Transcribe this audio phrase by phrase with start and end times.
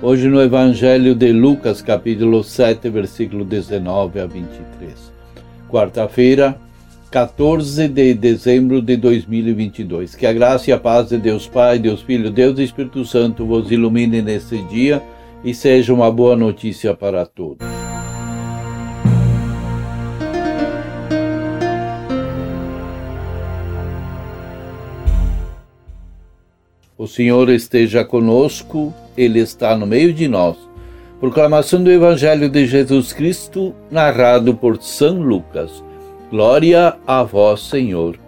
[0.00, 5.12] Hoje no Evangelho de Lucas, capítulo 7, versículo 19 a 23.
[5.68, 6.56] Quarta-feira,
[7.10, 10.14] 14 de dezembro de 2022.
[10.14, 13.44] Que a graça e a paz de Deus Pai, Deus Filho, Deus e Espírito Santo
[13.44, 15.02] vos ilumine nesse dia
[15.42, 17.77] e seja uma boa notícia para todos.
[26.98, 30.56] O Senhor esteja conosco, Ele está no meio de nós.
[31.20, 35.84] Proclamação do Evangelho de Jesus Cristo, narrado por São Lucas.
[36.28, 38.18] Glória a vós, Senhor.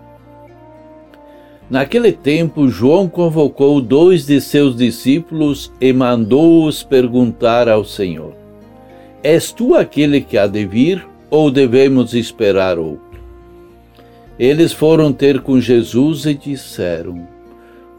[1.68, 8.34] Naquele tempo, João convocou dois de seus discípulos e mandou-os perguntar ao Senhor:
[9.20, 13.18] És tu aquele que há de vir ou devemos esperar outro?
[14.38, 17.39] Eles foram ter com Jesus e disseram: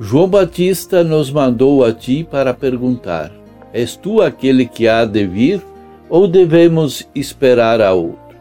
[0.04, 3.32] João Batista nos mandou a ti para perguntar:
[3.72, 5.62] És tu aquele que há de vir
[6.10, 8.36] ou devemos esperar a outro?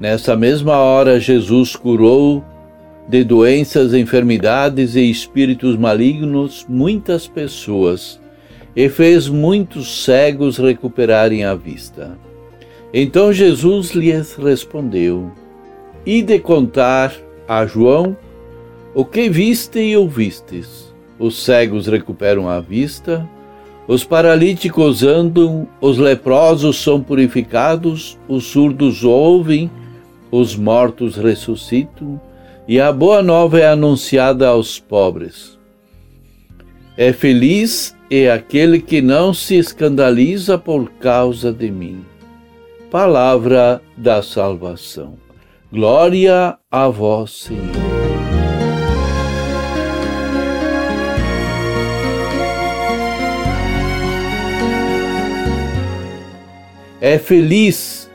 [0.00, 2.42] Nessa mesma hora, Jesus curou
[3.06, 8.18] de doenças, enfermidades e espíritos malignos muitas pessoas
[8.74, 12.18] e fez muitos cegos recuperarem a vista.
[12.94, 15.30] Então Jesus lhes respondeu:
[16.06, 17.12] E de contar
[17.46, 18.16] a João
[18.98, 20.92] o que viste e ouvistes?
[21.20, 23.24] Os cegos recuperam a vista,
[23.86, 29.70] os paralíticos andam, os leprosos são purificados, os surdos ouvem,
[30.32, 32.20] os mortos ressuscitam,
[32.66, 35.56] e a boa nova é anunciada aos pobres.
[36.96, 42.04] É feliz é aquele que não se escandaliza por causa de mim.
[42.90, 45.14] Palavra da salvação.
[45.70, 47.97] Glória a vós, Senhor.
[57.00, 58.10] É feliz,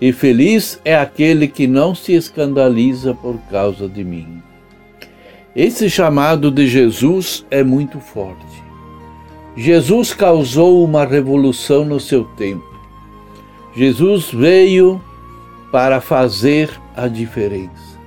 [0.00, 4.42] e feliz é aquele que não se escandaliza por causa de mim.
[5.54, 8.62] Esse chamado de Jesus é muito forte.
[9.56, 12.64] Jesus causou uma revolução no seu tempo.
[13.76, 15.00] Jesus veio
[15.70, 17.98] para fazer a diferença,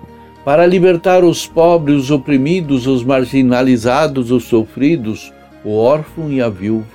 [0.43, 5.31] para libertar os pobres, os oprimidos, os marginalizados, os sofridos,
[5.63, 6.94] o órfão e a viúva.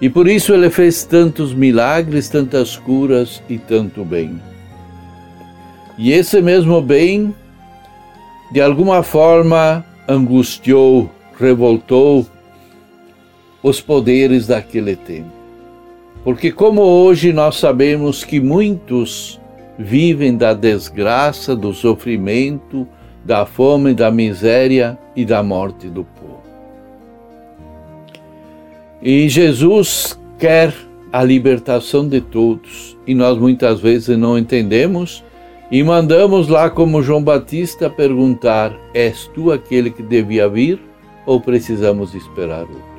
[0.00, 4.40] E por isso ele fez tantos milagres, tantas curas e tanto bem.
[5.96, 7.34] E esse mesmo bem,
[8.52, 12.26] de alguma forma, angustiou, revoltou
[13.62, 15.30] os poderes daquele tempo.
[16.22, 19.40] Porque, como hoje nós sabemos que muitos
[19.78, 22.86] vivem da desgraça, do sofrimento,
[23.24, 26.06] da fome, da miséria e da morte do.
[29.04, 30.72] E Jesus quer
[31.12, 35.22] a libertação de todos e nós muitas vezes não entendemos
[35.70, 40.80] e mandamos lá como João Batista perguntar: És tu aquele que devia vir
[41.26, 42.94] ou precisamos esperar outro?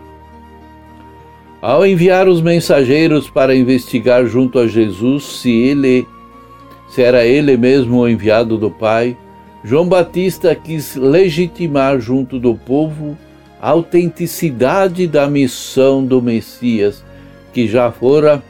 [1.59, 6.07] Ao enviar os mensageiros para investigar junto a Jesus se ele
[6.87, 9.17] se era ele mesmo o enviado do Pai,
[9.63, 13.17] João Batista quis legitimar junto do povo
[13.65, 17.03] a autenticidade da missão do Messias,
[17.51, 18.43] que já fora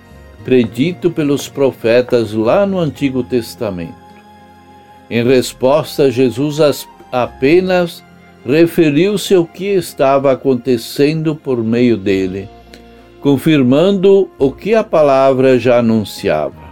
[0.44, 3.96] predito pelos profetas lá no Antigo Testamento.
[5.10, 8.04] Em resposta, Jesus apenas
[8.46, 12.50] referiu-se ao que estava acontecendo por meio dele,
[13.22, 16.66] confirmando o que a palavra já anunciava.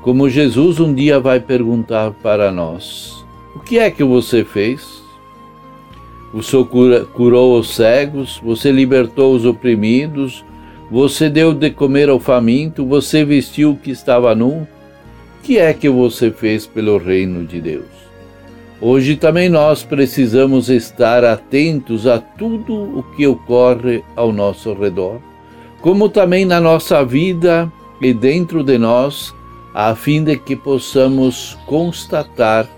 [0.00, 3.12] Como Jesus um dia vai perguntar para nós:
[3.54, 4.97] O que é que você fez?
[6.32, 10.44] O Senhor cura, curou os cegos, você libertou os oprimidos,
[10.90, 14.66] você deu de comer ao faminto, você vestiu o que estava nu.
[15.38, 17.98] O que é que você fez pelo reino de Deus?
[18.80, 25.18] Hoje também nós precisamos estar atentos a tudo o que ocorre ao nosso redor,
[25.80, 29.34] como também na nossa vida e dentro de nós,
[29.74, 32.68] a fim de que possamos constatar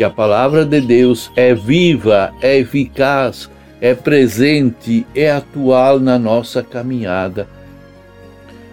[0.00, 3.50] que a palavra de Deus é viva, é eficaz,
[3.82, 7.46] é presente, é atual na nossa caminhada.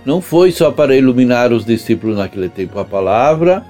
[0.06, 3.62] não foi só para iluminar os discípulos naquele tempo a palavra,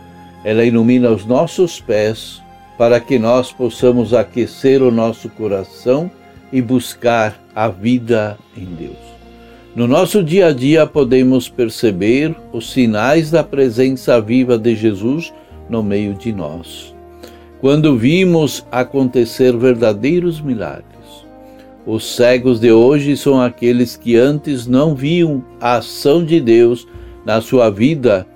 [0.44, 2.44] ela ilumina os nossos pés
[2.78, 6.12] para que nós possamos aquecer o nosso coração
[6.54, 9.18] e buscar a vida em Deus.
[9.76, 15.34] No nosso dia a dia podemos perceber os sinais da presença viva de Jesus
[15.68, 16.96] no meio de nós.
[17.60, 21.26] Quando vimos acontecer verdadeiros milagres,
[21.88, 26.88] os cegos de hoje são aqueles que antes não viam a ação de Deus
[27.26, 28.28] na sua vida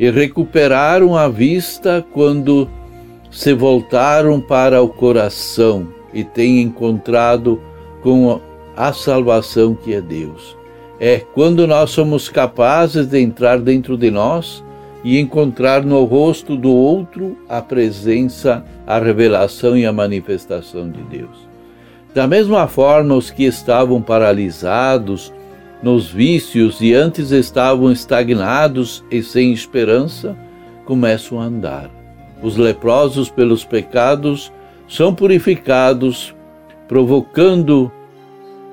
[0.00, 2.66] e recuperaram a vista quando
[3.30, 7.60] se voltaram para o coração e têm encontrado
[8.02, 8.40] com
[8.74, 10.56] a salvação que é Deus.
[10.98, 14.64] É quando nós somos capazes de entrar dentro de nós
[15.04, 21.48] e encontrar no rosto do outro a presença, a revelação e a manifestação de Deus.
[22.14, 25.32] Da mesma forma, os que estavam paralisados
[25.82, 30.36] nos vícios e antes estavam estagnados e sem esperança,
[30.84, 31.90] começam a andar.
[32.40, 34.52] Os leprosos pelos pecados
[34.88, 36.34] são purificados,
[36.86, 37.90] provocando,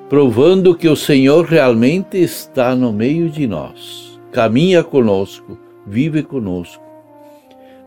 [0.08, 4.20] provando que o Senhor realmente está no meio de nós.
[4.32, 5.58] Caminha conosco,
[5.90, 6.84] vive conosco.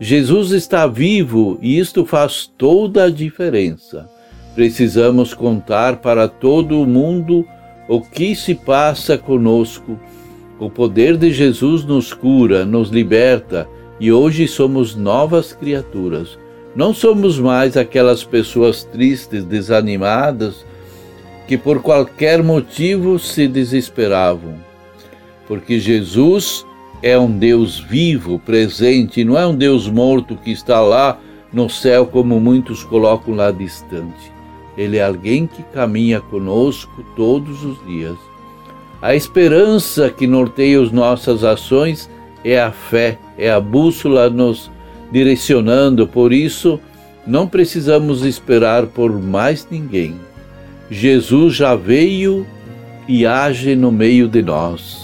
[0.01, 4.11] Jesus está vivo e isto faz toda a diferença.
[4.55, 7.47] Precisamos contar para todo o mundo
[7.89, 9.99] o que se passa conosco.
[10.59, 13.69] O poder de Jesus nos cura, nos liberta
[14.01, 16.37] e hoje somos novas criaturas.
[16.75, 20.65] Não somos mais aquelas pessoas tristes, desanimadas,
[21.47, 24.55] que por qualquer motivo se desesperavam.
[25.47, 26.65] Porque Jesus
[27.03, 31.19] é um Deus vivo, presente, não é um Deus morto que está lá
[31.53, 34.33] no céu como muitos colocam lá distante.
[34.77, 38.17] Ele é alguém que caminha conosco todos os dias.
[39.03, 42.09] A esperança que norteia as nossas ações
[42.45, 44.71] é a fé, é a bússola nos
[45.11, 46.81] direcionando, por isso
[47.27, 50.15] não precisamos esperar por mais ninguém.
[50.89, 52.47] Jesus já veio
[53.09, 55.02] e age no meio de nós.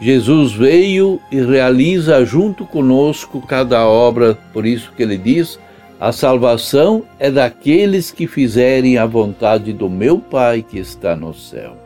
[0.00, 5.58] Jesus veio e realiza junto conosco cada obra, por isso que ele diz:
[6.00, 11.76] a salvação é daqueles que fizerem a vontade do meu Pai que está no céu.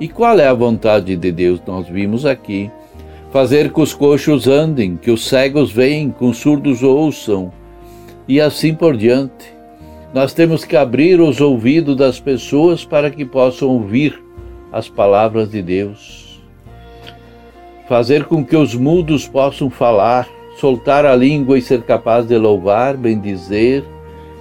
[0.00, 1.60] E qual é a vontade de Deus?
[1.64, 2.68] Nós vimos aqui
[3.30, 7.52] fazer que os coxos andem, que os cegos veem, que os surdos ouçam,
[8.26, 9.54] e assim por diante.
[10.12, 14.20] Nós temos que abrir os ouvidos das pessoas para que possam ouvir
[14.72, 16.21] as palavras de Deus.
[17.92, 20.26] Fazer com que os mudos possam falar,
[20.58, 23.84] soltar a língua e ser capaz de louvar, bendizer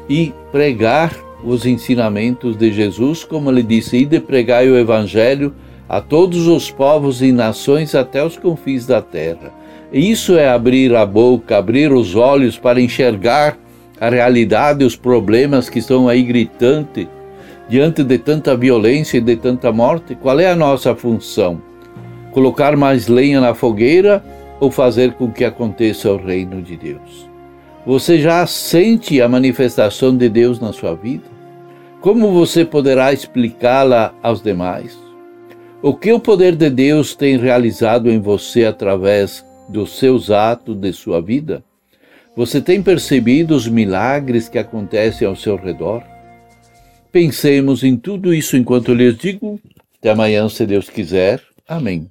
[0.07, 1.13] e pregar
[1.44, 5.53] os ensinamentos de Jesus, como ele disse, e de pregar o Evangelho
[5.89, 9.51] a todos os povos e nações até os confins da terra.
[9.92, 13.57] Isso é abrir a boca, abrir os olhos para enxergar
[14.00, 17.09] a realidade os problemas que estão aí gritantes
[17.68, 20.15] diante de tanta violência e de tanta morte.
[20.15, 21.69] Qual é a nossa função?
[22.31, 24.24] Colocar mais lenha na fogueira
[24.60, 27.30] ou fazer com que aconteça o reino de Deus?
[27.86, 31.25] Você já sente a manifestação de Deus na sua vida?
[32.00, 34.97] Como você poderá explicá-la aos demais?
[35.81, 40.94] O que o poder de Deus tem realizado em você através dos seus atos de
[40.94, 41.64] sua vida?
[42.35, 46.04] Você tem percebido os milagres que acontecem ao seu redor?
[47.11, 49.59] Pensemos em tudo isso enquanto lhes digo.
[49.97, 51.42] Até amanhã, se Deus quiser.
[51.68, 52.10] Amém.